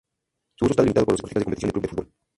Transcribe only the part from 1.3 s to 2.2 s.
de competición del club de fútbol.